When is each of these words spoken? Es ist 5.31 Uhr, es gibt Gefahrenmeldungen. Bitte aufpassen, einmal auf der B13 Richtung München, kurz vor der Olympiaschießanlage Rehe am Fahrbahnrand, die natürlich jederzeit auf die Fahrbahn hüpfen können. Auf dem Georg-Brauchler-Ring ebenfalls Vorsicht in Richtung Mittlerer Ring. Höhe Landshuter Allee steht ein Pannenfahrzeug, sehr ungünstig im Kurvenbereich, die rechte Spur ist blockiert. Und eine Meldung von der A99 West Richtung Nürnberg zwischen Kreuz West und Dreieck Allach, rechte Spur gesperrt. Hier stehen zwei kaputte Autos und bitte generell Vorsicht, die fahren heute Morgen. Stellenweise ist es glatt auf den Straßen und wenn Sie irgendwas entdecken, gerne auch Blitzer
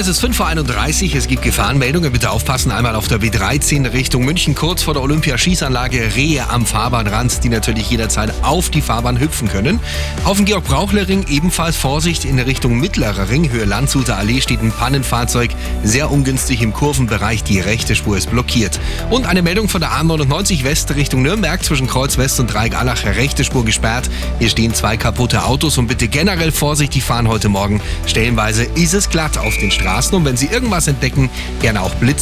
Es 0.00 0.06
ist 0.06 0.22
5.31 0.22 1.10
Uhr, 1.10 1.16
es 1.16 1.26
gibt 1.26 1.42
Gefahrenmeldungen. 1.42 2.12
Bitte 2.12 2.30
aufpassen, 2.30 2.70
einmal 2.70 2.94
auf 2.94 3.08
der 3.08 3.18
B13 3.18 3.92
Richtung 3.92 4.24
München, 4.24 4.54
kurz 4.54 4.84
vor 4.84 4.94
der 4.94 5.02
Olympiaschießanlage 5.02 6.14
Rehe 6.14 6.48
am 6.48 6.66
Fahrbahnrand, 6.66 7.42
die 7.42 7.48
natürlich 7.48 7.90
jederzeit 7.90 8.32
auf 8.42 8.70
die 8.70 8.80
Fahrbahn 8.80 9.18
hüpfen 9.18 9.48
können. 9.48 9.80
Auf 10.22 10.36
dem 10.36 10.46
Georg-Brauchler-Ring 10.46 11.26
ebenfalls 11.28 11.76
Vorsicht 11.76 12.24
in 12.24 12.38
Richtung 12.38 12.78
Mittlerer 12.78 13.28
Ring. 13.28 13.50
Höhe 13.50 13.64
Landshuter 13.64 14.16
Allee 14.16 14.40
steht 14.40 14.62
ein 14.62 14.70
Pannenfahrzeug, 14.70 15.50
sehr 15.82 16.12
ungünstig 16.12 16.62
im 16.62 16.72
Kurvenbereich, 16.72 17.42
die 17.42 17.58
rechte 17.58 17.96
Spur 17.96 18.16
ist 18.16 18.30
blockiert. 18.30 18.78
Und 19.10 19.26
eine 19.26 19.42
Meldung 19.42 19.68
von 19.68 19.80
der 19.80 19.90
A99 19.90 20.62
West 20.62 20.94
Richtung 20.94 21.22
Nürnberg 21.22 21.64
zwischen 21.64 21.88
Kreuz 21.88 22.18
West 22.18 22.38
und 22.38 22.54
Dreieck 22.54 22.78
Allach, 22.78 23.04
rechte 23.04 23.42
Spur 23.42 23.64
gesperrt. 23.64 24.08
Hier 24.38 24.48
stehen 24.48 24.74
zwei 24.74 24.96
kaputte 24.96 25.42
Autos 25.42 25.76
und 25.76 25.88
bitte 25.88 26.06
generell 26.06 26.52
Vorsicht, 26.52 26.94
die 26.94 27.00
fahren 27.00 27.26
heute 27.26 27.48
Morgen. 27.48 27.80
Stellenweise 28.06 28.62
ist 28.62 28.94
es 28.94 29.10
glatt 29.10 29.36
auf 29.38 29.56
den 29.56 29.72
Straßen 29.88 30.14
und 30.16 30.26
wenn 30.26 30.36
Sie 30.36 30.48
irgendwas 30.48 30.86
entdecken, 30.86 31.30
gerne 31.62 31.80
auch 31.80 31.94
Blitzer 31.94 32.18